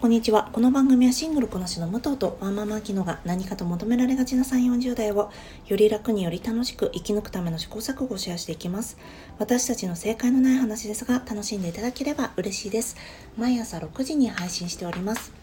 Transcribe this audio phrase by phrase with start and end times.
[0.00, 0.48] こんにちは。
[0.54, 5.30] この番組はシングルこなしの武藤とワンママキノが何かと求められがちな3、40代を
[5.66, 8.96] より楽により楽しく生き抜くための試行錯誤をシェアしていきます。
[9.38, 12.96] 私たちの正解のない話ですが楽しんでいただければ嬉しいです。
[13.36, 15.34] 毎朝6時に配信しております。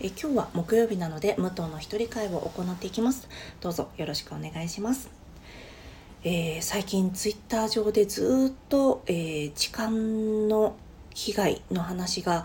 [0.00, 3.28] え今日は木曜日なので武藤の一人会を行っていきます。
[3.60, 5.10] どうぞよろしくお願いします。
[6.24, 10.74] えー、最近ツイッター上でずっと、えー、痴漢の
[11.14, 12.44] 被害の話が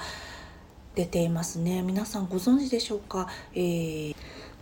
[0.98, 1.84] 出ていますね。
[1.84, 4.16] 皆さんご存知でしょうか、えー、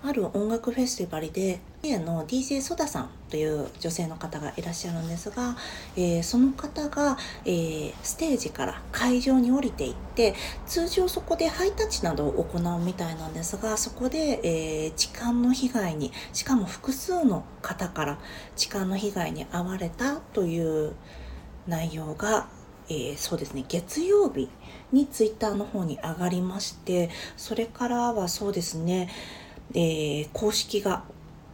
[0.04, 5.56] ある音楽フェスティバルでの DJ ソダさんという女性の方がいらっしゃるんですが、
[5.96, 10.36] えー、その方が、えー、ステージから会場に降りていって
[10.66, 18.20] 通常そこでハイタッチなどを行うみたいなんですがそこで、えー、痴漢の被害にしかも複数の方から
[18.58, 20.96] 痴漢の被害に遭われたという
[21.66, 22.50] 内容が
[22.90, 24.50] えー、そうですね月曜日
[24.92, 29.10] にツイッターの方に上がりましてそれからはそうですね、
[29.74, 31.04] えー、公式が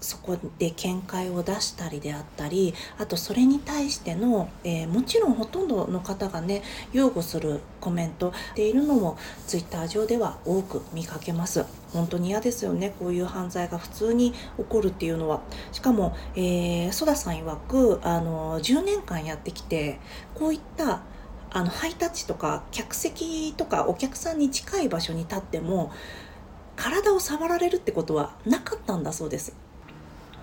[0.02, 11.66] そこで見解を出したりであったりあとそれに対しての、えー、もちろんほとんどの方がね擁護するコメントっているのもツイッター上では多く見かけます。
[11.94, 12.96] 本当に嫌ですよね。
[13.00, 14.38] こういう犯罪が普通に起
[14.68, 15.42] こるっていうのは。
[15.72, 20.00] しかも、えー、ソダさん曰くあの10年間やってきて
[20.34, 21.02] こういった
[21.54, 25.92] あのハイタッチとか客席とかお客さんに近い場所に立っても
[26.78, 29.56] 体を触られるってことはなかったんだそうです。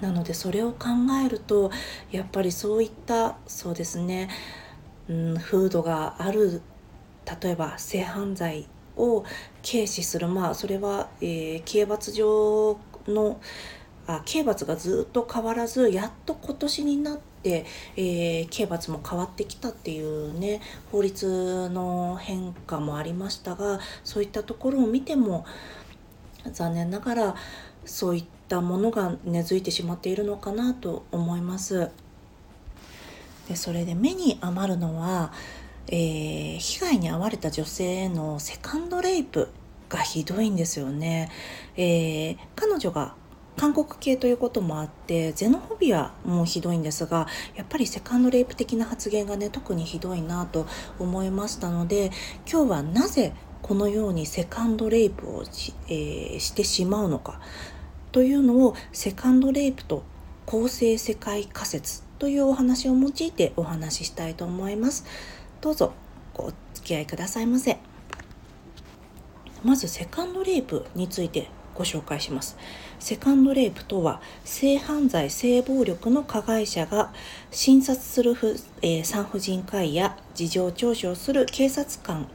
[0.00, 0.88] なのでそれを考
[1.24, 1.72] えると
[2.12, 4.28] やっぱりそういったそうですね、
[5.08, 6.62] うん、風土がある
[7.42, 9.24] 例えば性犯罪を
[9.68, 12.78] 軽視するまあそれは、えー、刑罰上
[13.08, 13.40] の
[14.06, 25.46] あ刑罰がずっと変わらずやっと今年になって、えー、刑罰も変わってきたっていうね法律の変化もありましたがそういったところを見ても
[26.52, 27.34] 残念ながら
[27.84, 31.90] そういったものが根付いてしまっているのかなと思います。
[33.48, 35.32] でそれで目に余るのは、
[35.86, 39.48] えー、被害に遭われた女性へのセカンドレイプ
[39.88, 41.30] がひどいんですよね。
[41.76, 43.14] えー、彼女が
[43.58, 47.26] 韓国系ということもあってゼノフォビアもひどいんですが
[47.56, 50.68] やっぱりセカンドレイプ的な発言がね特にひどいなと
[51.00, 52.12] 思いましたので
[52.50, 53.32] 今日はなぜ
[53.62, 57.40] このようにセカンドレイプをし,、えー、してしまうのか
[58.12, 60.04] というのをセカンドレイプと
[60.46, 65.04] 構成世界仮説というお話を用いてお話ししたいと思います。
[65.60, 65.92] どうぞ
[66.36, 67.78] お付き合いくださいませ。
[69.64, 72.56] まずセカンドレイプについてご紹介します。
[72.98, 77.12] セカンドレイプとは性犯罪性暴力の加害者が
[77.52, 78.36] 診察する
[78.82, 82.28] えー、産婦人科医や事情聴取をする警察官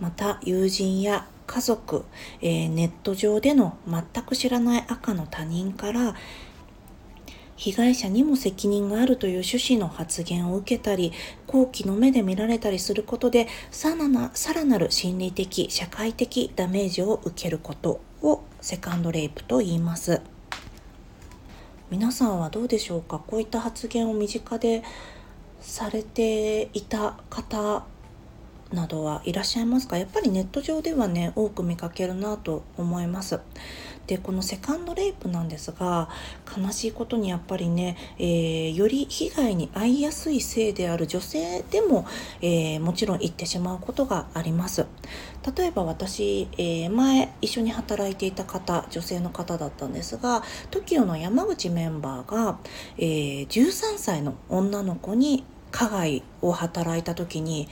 [0.00, 2.04] また友人や家族、
[2.40, 6.14] えー、ネット上での全く知らない赤の他人から
[7.56, 11.12] 被害者にも責任があるという趣旨の発言を受けたり、
[11.48, 20.20] 好奇の目で見られたりすることで、さらなる心理的、社会的ダメージを受けることをセカンドレイプと言います。
[21.90, 23.18] 皆さんはどうでしょうか？
[23.18, 24.82] こういった発言を身近で
[25.60, 27.84] されていた方
[28.72, 29.96] などはいらっしゃいますか？
[29.96, 33.40] やっぱりネット上ではね多く見かけるなと思います。
[34.08, 36.08] でこのセカンドレイプなんですが
[36.56, 42.06] 悲しいことにやっぱりね、えー、より被害に遭いやすい性である女性でも、
[42.40, 44.86] えー、もちろん行ってしまうことがあります。
[45.56, 52.58] 例えば私、えー、前一緒に働いていた方女性の方だったんですが TOKIO の山口メンバーが、
[52.96, 53.02] え
[53.44, 57.68] 13歳の女の子に加害を働いた時に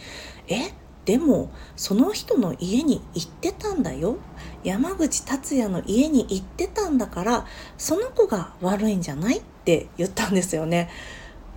[0.49, 0.86] え？
[1.07, 4.19] でもその人の家に行ってたんだよ。
[4.65, 7.47] 山口達也の家に行ってたんだから
[7.79, 10.91] その子が悪いんじゃないって言ったんですよね。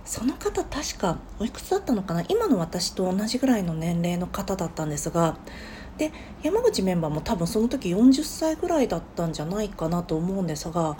[0.04, 2.24] その方確かおいくつだったのかな？
[2.28, 5.36] 今の私と同じぐらいの年齢の方だったんですが。
[5.98, 6.12] で
[6.42, 10.96] 山口メンバーも多分その時40歳ぐらいだったんじゃないかなと思うんですが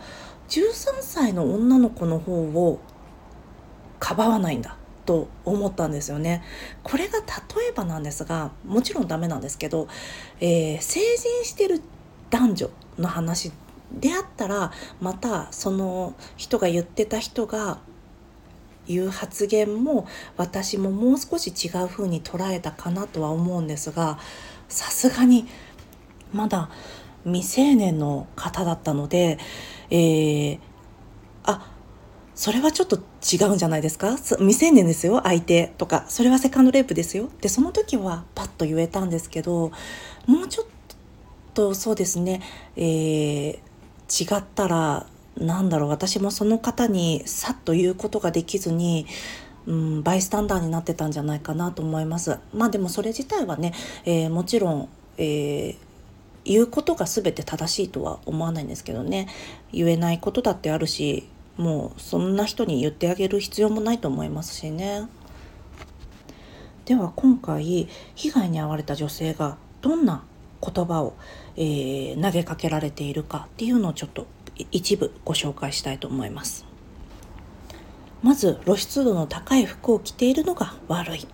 [0.51, 0.67] 13
[1.01, 2.81] 歳の女の子の方を
[3.99, 4.77] かばわないんだ。
[5.11, 6.41] と思ったんですよね。
[6.85, 7.25] これが例
[7.71, 9.89] えばなんですがもちろんダメなんですけど、
[10.39, 11.83] えー、成人してる
[12.31, 13.51] 男女の話
[13.93, 14.71] であったら
[15.01, 17.79] またその人が言ってた人が
[18.87, 24.21] 言う発言も私ももう少し違う風に捉えたかなとは思うんですが
[24.69, 25.49] さすがに
[26.33, 26.71] まだ
[27.25, 29.39] 未成年の方だったので、
[29.91, 30.61] えー、
[31.43, 31.67] あ
[32.41, 34.17] それはちょっと違うんじゃないですか？
[34.17, 35.75] 未成年ですよ相手。
[35.77, 37.29] とかそれはセカンドレイプですよ。
[37.43, 39.73] でその時はパッと言えたんですけど
[40.27, 40.67] もうちょっ
[41.53, 42.41] とそうですね、
[42.77, 45.07] えー、違ったら
[45.37, 45.91] なんだろう。
[45.91, 49.07] 私もその方にさっと言うことができずに
[49.67, 52.39] うん、バイスタンダーになってたんじゃないかなと思います。
[52.55, 53.75] まあでもそれ自体はね、
[54.07, 54.89] えー、もちろん、
[55.19, 55.77] えー、
[56.47, 59.29] 言うことが全て正しいとは思わないんですけどね。
[59.73, 65.09] 言えないことだってあるしもうそんな人に言ってあげる必要もないと思いますしね。
[66.85, 70.25] では今回被害に遭われた女性がどんな
[70.61, 71.15] 言葉を、
[71.57, 74.27] えー、投げかけられているかっていうのをちょっと
[74.71, 76.71] 一部ご紹介したいと思います。
[78.23, 81.27] まず露出度の高い服を着ているのが悪い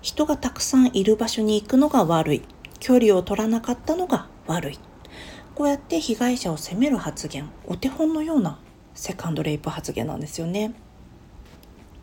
[0.00, 2.42] 人がたくさんいる場所に行くのが悪い
[2.80, 4.78] 距離を取らなかったのが悪い
[5.54, 8.58] こうやって被害者を責める発言お手本のような
[8.98, 10.74] セカンドレイプ発言なんですよね。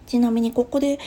[0.07, 0.97] ちなみにここで、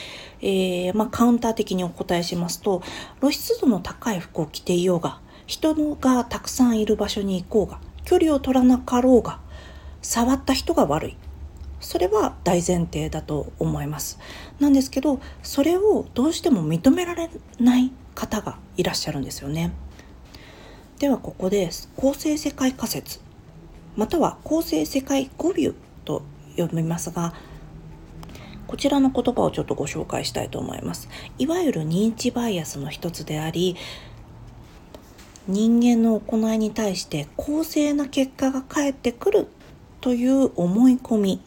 [0.41, 2.83] えー、まあ、カウンター的にお答えしますと
[3.21, 9.39] 露出度の高い服を着ていようが人がたくさんいる場所に行こうが距離を取らなかろうが
[10.01, 11.17] 触った人が悪い。
[11.79, 14.19] それは大前提だと思います。
[14.59, 19.71] なんですけどそれをどうしても認められない方がいらっしゃるんですよね。
[20.99, 23.28] ではここで構成世界仮説。
[23.99, 25.73] または構成世界語尾
[26.05, 26.23] と
[26.55, 27.33] 呼びますが
[28.65, 31.09] こちらの言葉をちょっとご紹介したいと思います。
[31.37, 33.75] いわゆる認知バイアスの一つであり
[35.47, 39.47] 人間の行いに対して公正な結果が返ってくる
[39.99, 41.41] という思い込み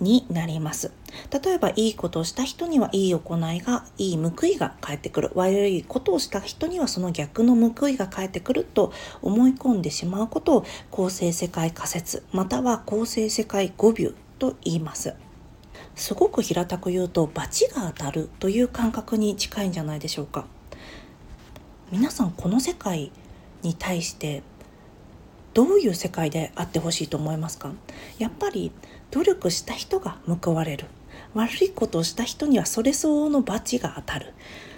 [0.00, 0.92] になります。
[1.30, 5.30] 例えばいいことをした人にはいい行いがいい報いが返ってくる。
[5.34, 8.92] 悪いことをした人にはその逆の報いが返ってくると
[9.22, 15.14] 思い込んでしまうことを公正世界仮説または公正世界語尾と言います。
[15.94, 20.46] すごく平たく言うと罰が当たるという感覚に近いんじゃないでしょうか。
[21.90, 23.10] 皆さんこの世界
[23.62, 24.42] に対して
[25.54, 27.72] どういう世界であってほしいと思いますか？
[28.18, 28.72] やっぱり
[29.10, 30.86] 努力した人が報われる。
[31.34, 34.34] 悪いことをした人にはそれ相応の罰が当たる。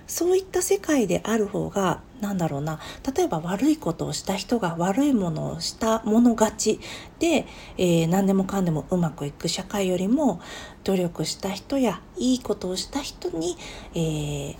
[0.06, 2.80] そういった世界である方が何だろうな。
[3.16, 6.80] 例えば悪いことをした人が悪いものをした者勝ち
[7.19, 7.46] で、
[7.78, 10.40] えー、何でもかんでもうまくいく社会よりも
[10.84, 13.56] 努力した人やいいことをした人に、
[13.94, 14.56] えー、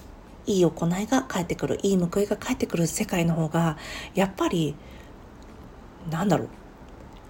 [0.47, 1.79] いい行いが返ってくる。
[1.83, 3.77] いい報いが返ってくる世界の方が
[4.15, 4.75] やっぱり
[6.11, 6.49] なんだろう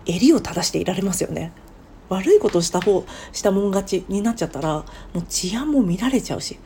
[0.06, 1.52] 襟を正していられますよね。
[2.08, 4.84] 悪いことした方したもん勝ちになっちゃったら
[5.14, 6.58] もう治安も見られちゃうし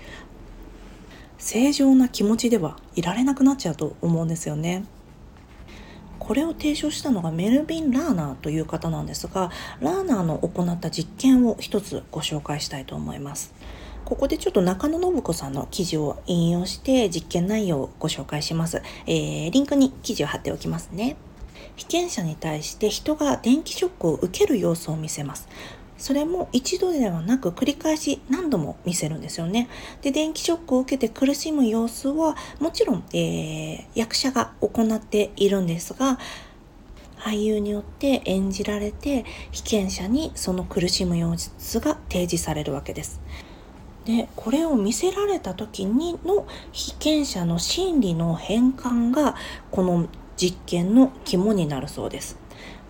[1.38, 4.85] 正常な気持ちではいられなくなっちゃうと思うんですよね。
[6.19, 13.55] これを提唱したのがメルビン・ラーナーという方なんですがラーナーの行った実験を一つご紹介したいと思います。
[14.05, 18.82] ここでちょっと中野信子さんの記事を引用して実験内容をご紹介します。
[19.06, 21.17] えー、リンクに記事を貼っておきますね。
[21.76, 25.49] 被験者に対して人が電気ショックを受ける様子を見せます。
[25.99, 29.69] それも一度ではなく繰り返し何度も見せるんですよね。
[30.02, 36.19] で、電気ショックを受けて苦しむ様子はもちろん、えー、役者が行っているんですが、
[37.19, 43.20] 俳優によって演じられて被験者にその苦しむ様子が提示されるわけです。
[44.05, 49.35] でこれを見せられた時にの被験者の心理の変換が
[49.73, 50.06] この
[50.37, 52.38] 実験の肝になるそうです。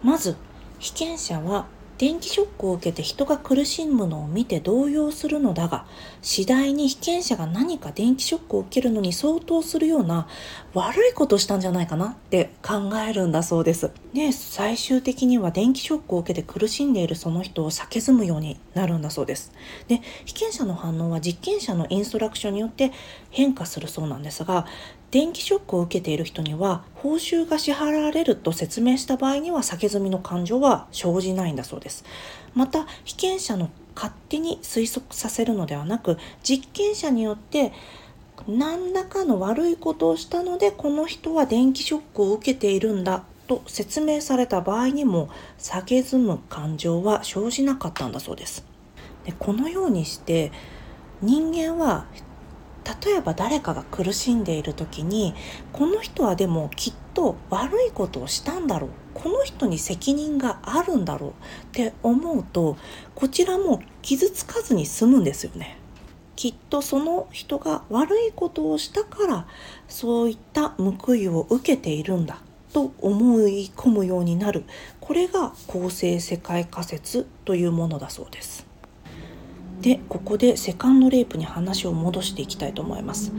[0.03, 0.37] まず
[0.79, 1.67] 被験者は
[1.99, 5.87] 電気ショックを受けて人が苦しむのを見て動揺するのだが
[6.21, 10.29] 次第に被験者が何か電気ショックを受けるのに相当するような
[10.75, 13.93] 悪いことしたんじゃないかなって考えるんだそうです。
[14.12, 19.53] で最終的には電気ショックを受けて苦しんでいるその人を避けずむようになるんだそうです。
[19.88, 22.93] で被験者の反応は実験者のインストラクションによって
[23.31, 24.67] 変化するそうなんですが
[25.11, 32.05] 電気ショックを受けている人には報酬が支払われると説明した場合には避け済みの感情は生じないんだそうです。
[32.55, 37.73] また被験者の勝手に推測させるのではなく実験者によって
[38.47, 48.65] 何らかの悪いことをしたのでこの人は電気ショックを受けているんだと説明された場合にも避けずむ感情は生じなかったんだそうです。
[49.25, 50.53] でこのようにして
[51.23, 52.07] 人間は
[53.05, 55.35] 例えば誰かが苦しんでいる時に
[55.73, 61.35] この人はでもきっと悪いことをしたんだろうこの人に責任があるんだろうっ
[61.73, 62.76] て思うと
[63.14, 65.78] こちらも傷つかずに済むんですよね。
[66.37, 69.47] きっとその人が悪いことをしたから
[69.88, 72.43] そういった報いを受けているんだ
[72.75, 74.64] と思い込むようになる
[75.00, 78.65] これが公正世界仮説というものだそうです。
[79.80, 83.33] でここでセカンドレイプに話を戻していきたいと思います。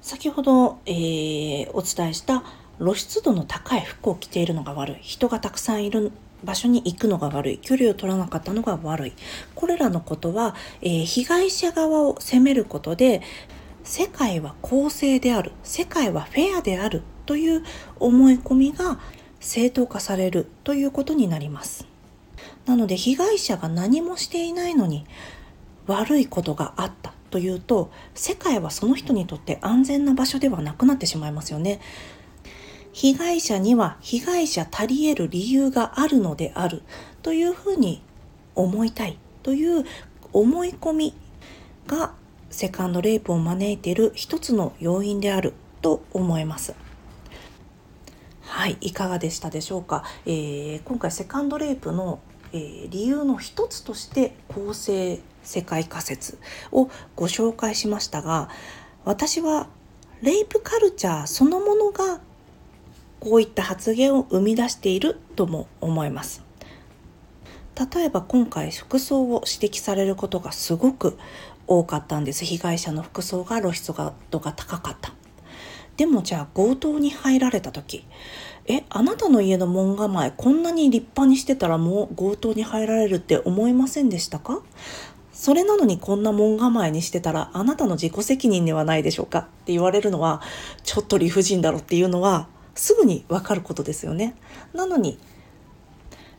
[0.00, 2.44] 先ほど、えー、お伝えした
[2.78, 4.96] 露出度の高い服を着ているのが悪い。
[5.00, 6.12] 人がたくさんいる
[6.44, 7.58] 場所に行くのが悪い。
[7.58, 9.12] 距離を取らなかったのが悪い。
[9.54, 13.22] これらのことは、えー、被害者側を責めることで
[13.82, 15.52] 世界は公正である。
[15.62, 17.62] 世界はフェアであるという
[17.98, 18.98] 思い込みが
[19.40, 21.93] 正当化されるということになります。
[22.66, 25.06] なので被害者が何もしていないのに
[25.86, 31.80] 悪いことがあったというと世界はその人にとって安全な場所ではなくなってしまいますよね
[32.92, 36.82] 被害者には被害者足り得る理由があるのである
[37.22, 38.02] というふうに
[38.54, 39.84] 思いたいという
[40.32, 41.14] 思い込み
[41.86, 42.12] が
[42.50, 46.74] セカンドレイプを招いている一つの要因であると思います。
[48.42, 50.04] はい、いかがでしたでしょうか？
[50.24, 52.20] えー、今回セカンドレイプの、
[52.54, 56.38] えー、理由の一つとして公正世界仮説
[56.70, 58.48] をご紹介しましたが、
[59.04, 59.68] 私は
[60.22, 62.20] レイプカルチャーそのものが
[63.18, 66.42] こういった発言を生み出しているとも思います。
[67.94, 71.18] 例えば今回服装を指摘されることがすごく
[71.66, 73.92] 多かったんです被害者の服装が露出
[74.30, 75.12] 度が高かった
[75.96, 78.04] でもじゃあ強盗に入られた時
[78.66, 84.62] えあなたの家の門構えこんなに立派にしてたらもう強盗に入られるって思いませんでしたか？
[85.32, 89.40] それなのにこんな門構えにしてたらあなたの自己責任ではないでしょうか？
[89.40, 90.40] って言われるのは
[90.82, 94.34] ちょっと理不尽だろっていうのはすぐにわかることですよね。
[94.72, 95.18] なのに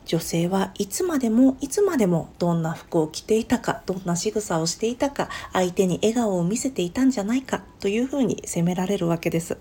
[0.04, 9.58] 女性はいつまでもいつまでもどんな服を着ていたかどんな仕草をしていたか相手に笑顔を見せていたんじゃないかというふうに責められるわけです。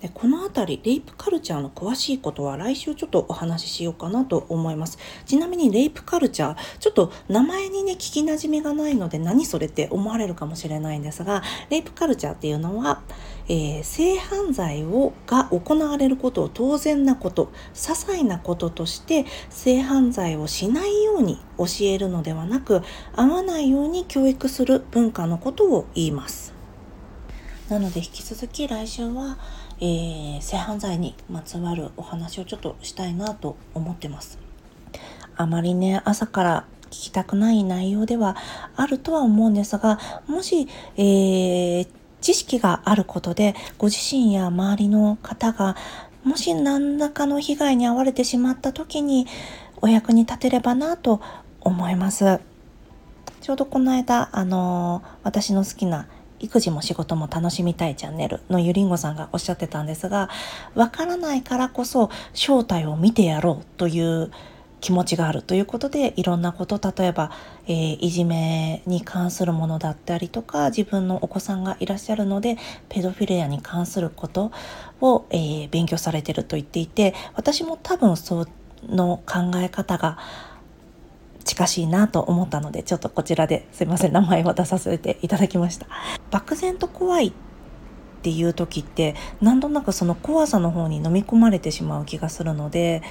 [0.00, 4.98] でこの辺りレイプカルチャーの詳しいことは来週ちょっとお話ししようかなと思います。
[5.26, 13.02] ちなみにレイプカルチャーちょっと名前にね聞きなじみがないので何それって思われるかもしれないんですがレイプカルチャーっていうのは、
[13.48, 22.82] えー、性犯罪をが行われることを当然なこと些細なこととして性犯罪をしないように教えるのではなく
[23.16, 26.47] 合わないように教育する文化のことを言います。
[27.68, 29.36] なので引き続き来週は
[29.80, 34.38] えー、性犯罪にまつわるお話をちょっとしたいなと思ってます。
[35.36, 38.36] あまりね、朝から聞きたくない内容では
[38.74, 41.88] あるとは思うんですが、もし、えー、
[42.20, 45.76] 知識があることで、ご自身や周りの方が、
[46.24, 49.28] もし何らかの被害に遭われてしまった時に、
[49.80, 51.20] お役に立てればなと
[51.60, 52.40] 思います。
[53.40, 56.08] ちょうどこの間、あのー、私の好きな
[56.40, 60.30] 育児も仕事も楽しみたいチャンネルのゆりんごさんがおっしゃってたんですが、
[60.74, 64.30] わからないからこそ正体を見てやろうという
[64.80, 67.32] 気持ちがあるということでいろんなこと例えば、
[67.66, 72.56] えー、いじめに関するものだったりとか自分のお子さんがいらっしゃるので
[72.88, 74.52] ペドフィレアに関すること
[75.00, 78.46] を、えー、勉強されてると言っていて私も多分そ
[78.86, 80.18] の考え方が
[81.48, 84.12] 近しいなと思ったのでちょっとこちらですいません。
[84.12, 85.86] 名前を出させていただきました。
[86.30, 87.32] 漠然と怖いっ
[88.20, 93.02] ていう時って何となくその怖さの方に飲み込まれてしまう気がするので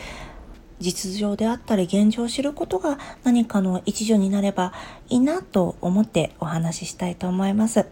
[0.80, 4.72] 実情であったり現状を知ることが何かの一助になれば
[5.10, 7.88] いいなと思ってお話ししたいと思います。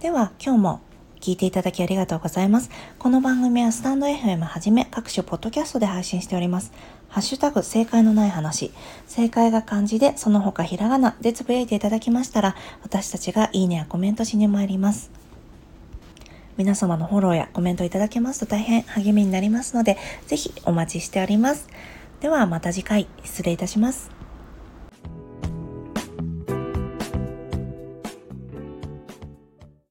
[0.00, 0.80] では今日も
[1.26, 2.70] 聞いていただきありがとうございます。
[3.00, 6.70] この番組はスタンド FM はじめ各種ポッドキャストで配信しております。
[7.08, 8.70] ハッシュタグ正解のない話、
[9.08, 12.54] 正解が漢字でその他ひらがなでつぶやいていただきましたら、
[12.84, 15.10] 私たちがいいねやコメントしに参ります。
[16.56, 21.66] 皆様のフォローやコメントいただけますと大変励みになりますので、ぜひお待ちしております。
[22.20, 24.15] ではまた次回失礼いたします。